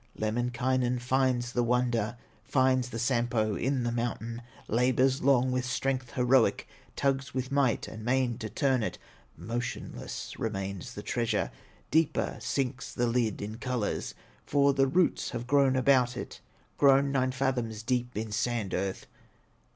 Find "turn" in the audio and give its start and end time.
8.49-8.81